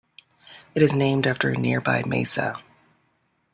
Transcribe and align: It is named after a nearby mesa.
It 0.73 0.81
is 0.81 0.93
named 0.95 1.27
after 1.27 1.51
a 1.51 1.55
nearby 1.55 2.01
mesa. 2.07 2.59